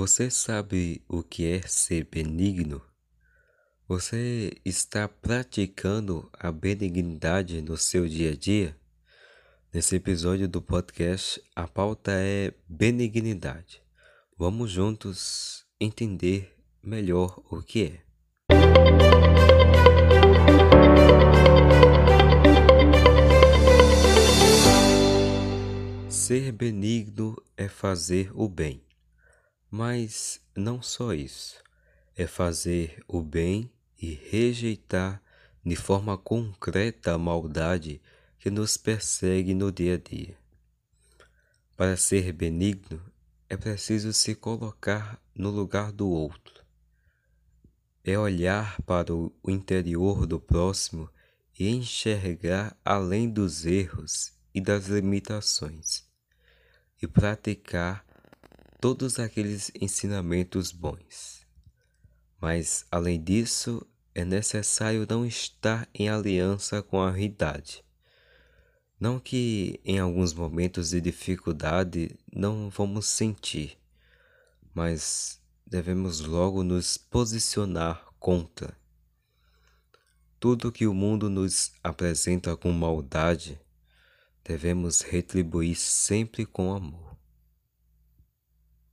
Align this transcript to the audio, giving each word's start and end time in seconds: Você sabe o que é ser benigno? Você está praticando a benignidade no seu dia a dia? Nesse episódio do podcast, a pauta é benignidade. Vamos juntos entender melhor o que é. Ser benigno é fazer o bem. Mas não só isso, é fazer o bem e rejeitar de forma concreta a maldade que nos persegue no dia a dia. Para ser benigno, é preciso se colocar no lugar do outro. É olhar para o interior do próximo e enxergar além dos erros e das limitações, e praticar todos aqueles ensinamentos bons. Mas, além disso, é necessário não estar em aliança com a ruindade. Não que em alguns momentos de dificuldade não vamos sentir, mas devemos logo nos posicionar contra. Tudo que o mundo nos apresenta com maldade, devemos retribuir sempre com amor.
Você 0.00 0.30
sabe 0.30 1.02
o 1.08 1.24
que 1.24 1.44
é 1.44 1.60
ser 1.62 2.04
benigno? 2.08 2.80
Você 3.88 4.56
está 4.64 5.08
praticando 5.08 6.30
a 6.32 6.52
benignidade 6.52 7.60
no 7.60 7.76
seu 7.76 8.06
dia 8.06 8.30
a 8.30 8.36
dia? 8.36 8.76
Nesse 9.74 9.96
episódio 9.96 10.46
do 10.46 10.62
podcast, 10.62 11.42
a 11.52 11.66
pauta 11.66 12.12
é 12.14 12.54
benignidade. 12.68 13.82
Vamos 14.38 14.70
juntos 14.70 15.66
entender 15.80 16.56
melhor 16.80 17.42
o 17.50 17.60
que 17.60 17.86
é. 17.86 18.00
Ser 26.08 26.52
benigno 26.52 27.36
é 27.56 27.66
fazer 27.66 28.30
o 28.32 28.48
bem. 28.48 28.87
Mas 29.70 30.40
não 30.56 30.80
só 30.80 31.12
isso, 31.12 31.62
é 32.16 32.26
fazer 32.26 33.02
o 33.06 33.22
bem 33.22 33.70
e 34.00 34.14
rejeitar 34.14 35.22
de 35.64 35.76
forma 35.76 36.16
concreta 36.16 37.14
a 37.14 37.18
maldade 37.18 38.00
que 38.38 38.50
nos 38.50 38.76
persegue 38.78 39.52
no 39.52 39.70
dia 39.70 39.94
a 39.94 39.98
dia. 39.98 40.38
Para 41.76 41.96
ser 41.96 42.32
benigno, 42.32 43.00
é 43.48 43.56
preciso 43.56 44.12
se 44.12 44.34
colocar 44.34 45.22
no 45.34 45.50
lugar 45.50 45.92
do 45.92 46.08
outro. 46.08 46.64
É 48.02 48.18
olhar 48.18 48.80
para 48.82 49.14
o 49.14 49.32
interior 49.46 50.26
do 50.26 50.40
próximo 50.40 51.10
e 51.58 51.68
enxergar 51.68 52.76
além 52.84 53.28
dos 53.28 53.66
erros 53.66 54.32
e 54.54 54.60
das 54.60 54.86
limitações, 54.86 56.04
e 57.02 57.06
praticar 57.06 58.07
todos 58.80 59.18
aqueles 59.18 59.72
ensinamentos 59.74 60.70
bons. 60.70 61.46
Mas, 62.40 62.86
além 62.90 63.22
disso, 63.22 63.84
é 64.14 64.24
necessário 64.24 65.06
não 65.08 65.26
estar 65.26 65.88
em 65.92 66.08
aliança 66.08 66.80
com 66.82 67.00
a 67.00 67.10
ruindade. 67.10 67.84
Não 69.00 69.18
que 69.18 69.80
em 69.84 69.98
alguns 69.98 70.32
momentos 70.32 70.90
de 70.90 71.00
dificuldade 71.00 72.16
não 72.32 72.70
vamos 72.70 73.06
sentir, 73.06 73.78
mas 74.74 75.40
devemos 75.66 76.20
logo 76.20 76.62
nos 76.62 76.96
posicionar 76.96 78.04
contra. 78.18 78.76
Tudo 80.40 80.72
que 80.72 80.86
o 80.86 80.94
mundo 80.94 81.28
nos 81.28 81.72
apresenta 81.82 82.56
com 82.56 82.70
maldade, 82.72 83.60
devemos 84.44 85.00
retribuir 85.00 85.76
sempre 85.76 86.46
com 86.46 86.72
amor. 86.72 87.07